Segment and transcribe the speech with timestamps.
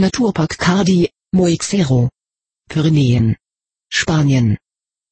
[0.00, 2.08] Naturpark Cardi, Moixero.
[2.68, 3.34] Pyrenäen.
[3.90, 4.56] Spanien.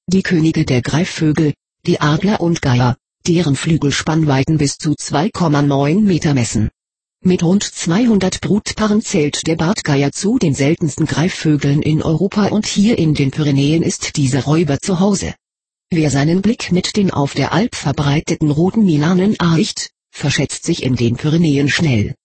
[0.07, 1.53] die Könige der Greifvögel,
[1.85, 6.71] die Adler und Geier, deren Flügelspannweiten bis zu 2,9 Meter messen.
[7.23, 12.97] Mit rund 200 Brutpaaren zählt der Bartgeier zu den seltensten Greifvögeln in Europa und hier
[12.97, 15.35] in den Pyrenäen ist dieser Räuber zu Hause.
[15.91, 20.95] Wer seinen Blick mit den auf der Alp verbreiteten roten Milanen erricht, verschätzt sich in
[20.95, 22.15] den Pyrenäen schnell.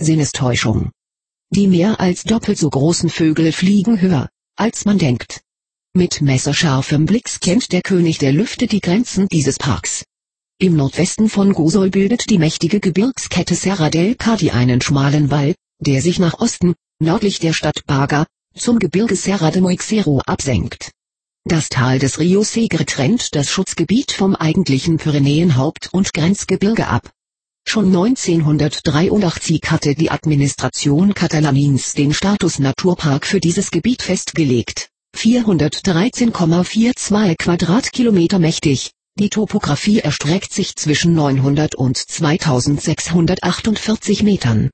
[0.00, 0.90] Sinnestäuschung.
[1.50, 5.42] Die mehr als doppelt so großen Vögel fliegen höher, als man denkt.
[5.94, 10.04] Mit messerscharfem Blick scannt der König der Lüfte die Grenzen dieses Parks.
[10.58, 16.00] Im Nordwesten von Gosol bildet die mächtige Gebirgskette Serra del Cadi einen schmalen Wall, der
[16.00, 20.90] sich nach Osten, nördlich der Stadt Baga, zum Gebirge Serra de Moixero absenkt.
[21.44, 27.10] Das Tal des Rio Segre trennt das Schutzgebiet vom eigentlichen Pyrenäenhaupt- und Grenzgebirge ab.
[27.64, 34.90] Schon 1983 hatte die Administration Katalanins den Status Naturpark für dieses Gebiet festgelegt.
[35.16, 38.90] 413,42 Quadratkilometer mächtig.
[39.18, 44.70] Die Topographie erstreckt sich zwischen 900 und 2648 Metern.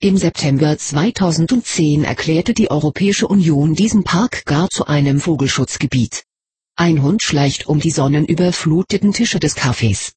[0.00, 6.22] Im September 2010 erklärte die Europäische Union diesen Park gar zu einem Vogelschutzgebiet.
[6.76, 10.12] Ein Hund schleicht um die sonnenüberfluteten Tische des Cafés.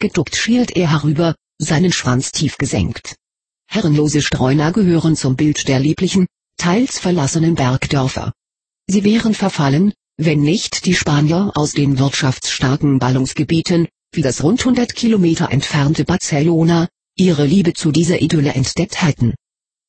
[0.00, 3.16] Geduckt schielt er herüber, seinen Schwanz tief gesenkt.
[3.68, 6.26] Herrenlose Streuner gehören zum Bild der lieblichen,
[6.56, 8.32] teils verlassenen Bergdörfer.
[8.88, 14.94] Sie wären verfallen, wenn nicht die Spanier aus den wirtschaftsstarken Ballungsgebieten, wie das rund 100
[14.94, 19.34] Kilometer entfernte Barcelona, ihre Liebe zu dieser Idylle entdeckt hätten.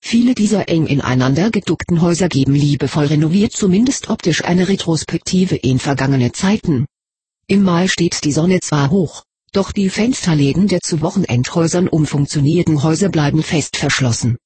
[0.03, 6.31] Viele dieser eng ineinander geduckten Häuser geben liebevoll renoviert zumindest optisch eine Retrospektive in vergangene
[6.33, 6.85] Zeiten.
[7.47, 13.09] Im Mai steht die Sonne zwar hoch, doch die Fensterläden der zu Wochenendhäusern umfunktionierten Häuser
[13.09, 14.37] bleiben fest verschlossen.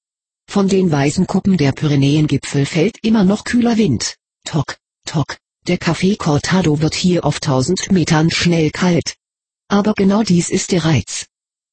[0.47, 4.15] Von den weißen Kuppen der Pyrenäengipfel fällt immer noch kühler Wind.
[4.45, 9.15] Tok, tok, der Café Cortado wird hier auf 1000 Metern schnell kalt.
[9.67, 11.27] Aber genau dies ist der Reiz.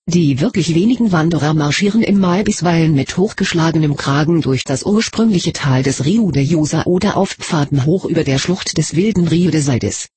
[0.07, 5.83] Die wirklich wenigen Wanderer marschieren im Mai bisweilen mit hochgeschlagenem Kragen durch das ursprüngliche Tal
[5.83, 9.61] des Rio de Josa oder auf Pfaden hoch über der Schlucht des wilden Rio de
[9.61, 10.09] Saldes.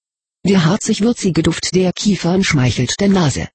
[0.47, 3.49] Der harzig-würzige Duft der Kiefern schmeichelt der Nase.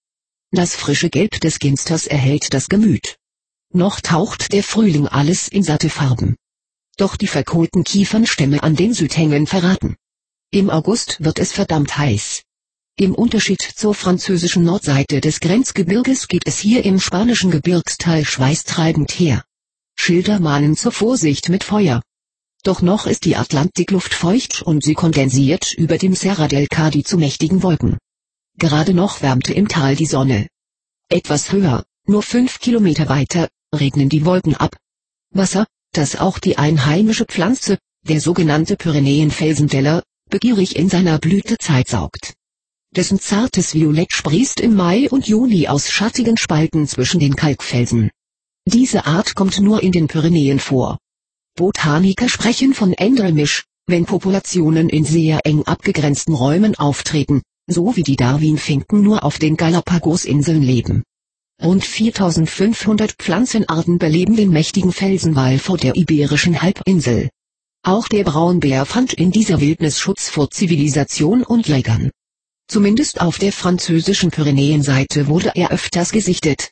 [0.51, 3.17] Das frische Gelb des Ginsters erhält das Gemüt.
[3.73, 6.35] Noch taucht der Frühling alles in satte Farben.
[6.97, 9.95] Doch die verkohlten Kiefernstämme an den Südhängen verraten.
[10.51, 12.43] Im August wird es verdammt heiß.
[12.97, 19.45] Im Unterschied zur französischen Nordseite des Grenzgebirges geht es hier im spanischen Gebirgsteil schweißtreibend her.
[19.95, 22.03] Schilder mahnen zur Vorsicht mit Feuer.
[22.63, 27.17] Doch noch ist die Atlantikluft feucht und sie kondensiert über dem Serra del Cadi zu
[27.17, 27.99] mächtigen Wolken.
[28.59, 30.49] Gerade noch wärmte im Tal die Sonne.
[31.09, 34.77] Etwas höher, nur fünf Kilometer weiter, regnen die Wolken ab.
[35.31, 42.35] Wasser, das auch die einheimische Pflanze, der sogenannte Pyrenäenfelsendeller, begierig in seiner Blütezeit saugt
[42.97, 48.11] dessen zartes Violett sprießt im Mai und Juni aus schattigen Spalten zwischen den Kalkfelsen.
[48.67, 50.99] Diese Art kommt nur in den Pyrenäen vor.
[51.57, 58.17] Botaniker sprechen von Endemisch, wenn Populationen in sehr eng abgegrenzten Räumen auftreten, so wie die
[58.17, 61.03] Darwin-Finken nur auf den Galapagos-Inseln leben.
[61.63, 67.29] Rund 4500 Pflanzenarten beleben den mächtigen Felsenwall vor der Iberischen Halbinsel.
[67.83, 72.11] Auch der Braunbär fand in dieser Wildnis Schutz vor Zivilisation und Jägern.
[72.69, 76.71] Zumindest auf der französischen Pyrenäenseite wurde er öfters gesichtet.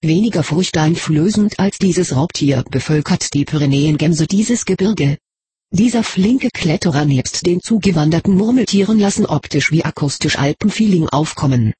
[0.00, 5.18] Weniger furchteinflößend als dieses Raubtier bevölkert die Pyrenäengemse dieses Gebirge.
[5.72, 11.74] Dieser flinke Kletterer nebst den zugewanderten Murmeltieren lassen optisch wie akustisch Alpenfeeling aufkommen.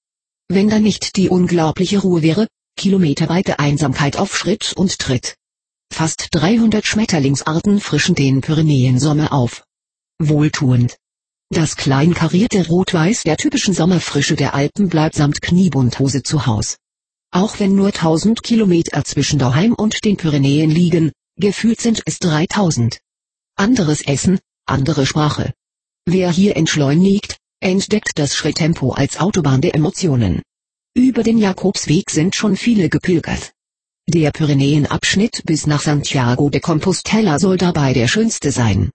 [0.48, 5.36] Wenn da nicht die unglaubliche Ruhe wäre, kilometerweite Einsamkeit auf Schritt und Tritt.
[5.92, 9.62] Fast 300 Schmetterlingsarten frischen den Pyrenäen-Sommer auf.
[10.18, 10.96] Wohltuend.
[11.50, 16.78] Das kleinkarierte Rot-Weiß der typischen Sommerfrische der Alpen bleibt samt Kniebundhose zu Haus.
[17.30, 23.00] Auch wenn nur 1000 Kilometer zwischen daheim und den Pyrenäen liegen, gefühlt sind es 3000.
[23.56, 25.52] Anderes Essen, andere Sprache.
[26.06, 30.42] Wer hier entschleunigt, entdeckt das Schritttempo als Autobahn der Emotionen.
[30.94, 33.52] Über den Jakobsweg sind schon viele gepilgert.
[34.06, 38.90] Der Pyrenäenabschnitt bis nach Santiago de Compostela soll dabei der schönste sein.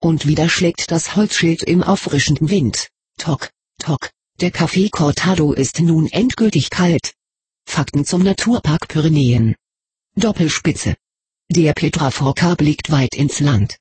[0.00, 2.88] Und wieder schlägt das Holzschild im auffrischenden Wind.
[3.18, 7.12] Tock, tock, der Café Cortado ist nun endgültig kalt.
[7.66, 9.54] Fakten zum Naturpark Pyrenäen.
[10.16, 10.94] Doppelspitze.
[11.50, 13.78] Der Petraforca blickt weit ins Land.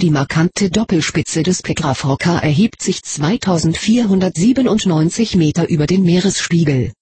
[0.00, 6.92] Die markante Doppelspitze des Petraforca erhebt sich 2497 Meter über den Meeresspiegel.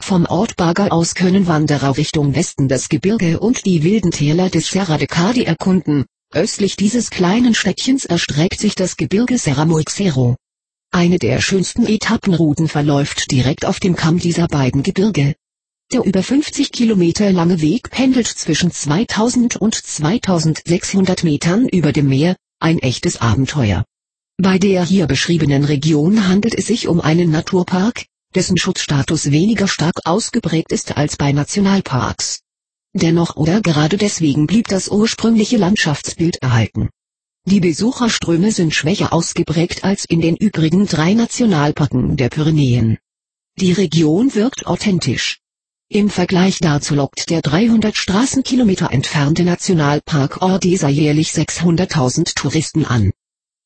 [0.00, 4.70] Vom Ort Baga aus können Wanderer Richtung Westen das Gebirge und die wilden Täler des
[4.70, 6.04] Serra de Cadi erkunden,
[6.34, 10.36] Östlich dieses kleinen Städtchens erstreckt sich das Gebirge Serra Moixero.
[10.90, 15.36] Eine der schönsten Etappenrouten verläuft direkt auf dem Kamm dieser beiden Gebirge.
[15.90, 22.36] Der über 50 Kilometer lange Weg pendelt zwischen 2000 und 2600 Metern über dem Meer,
[22.60, 23.86] ein echtes Abenteuer.
[24.36, 28.04] Bei der hier beschriebenen Region handelt es sich um einen Naturpark,
[28.34, 32.40] dessen Schutzstatus weniger stark ausgeprägt ist als bei Nationalparks.
[32.92, 36.90] Dennoch oder gerade deswegen blieb das ursprüngliche Landschaftsbild erhalten.
[37.46, 42.98] Die Besucherströme sind schwächer ausgeprägt als in den übrigen drei Nationalparken der Pyrenäen.
[43.58, 45.40] Die Region wirkt authentisch.
[45.90, 53.10] Im Vergleich dazu lockt der 300 Straßenkilometer entfernte Nationalpark Ordesa jährlich 600.000 Touristen an.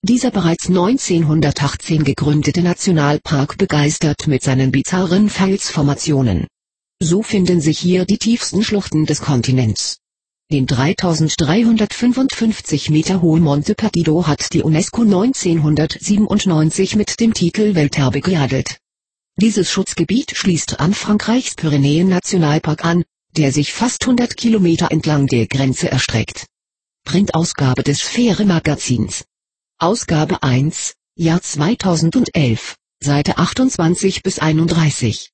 [0.02, 6.46] Dieser bereits 1918 gegründete Nationalpark begeistert mit seinen bizarren Felsformationen.
[7.02, 9.96] So finden sich hier die tiefsten Schluchten des Kontinents.
[10.52, 18.78] Den 3355 Meter hohen Monte Perdido hat die UNESCO 1997 mit dem Titel Welterbe geadelt.
[19.36, 23.04] Dieses Schutzgebiet schließt an Frankreichs Pyrenäen-Nationalpark an,
[23.36, 26.46] der sich fast 100 Kilometer entlang der Grenze erstreckt.
[27.04, 29.24] Printausgabe des Sphäre Magazins.
[29.78, 35.31] Ausgabe 1, Jahr 2011, Seite 28 bis 31.